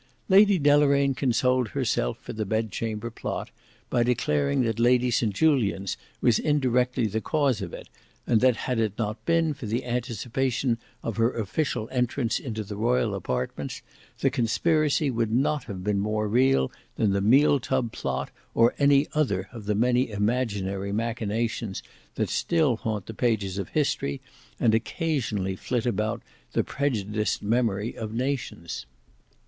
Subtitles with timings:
[0.29, 3.51] Lady Deloraine consoled herself for the "Bedchamber Plot"
[3.91, 7.87] by declaring that Lady St Julians was indirectly the cause of it,
[8.25, 12.75] and that had it not been for the anticipation of her official entrance into the
[12.75, 13.83] royal apartments
[14.21, 19.07] the conspiracy would not have been more real than the Meal tub plot or any
[19.13, 21.83] other of the many imaginary machinations
[22.15, 24.19] that still haunt the page of history,
[24.59, 26.23] and occasionally flit about
[26.53, 28.87] the prejudiced memory of nations.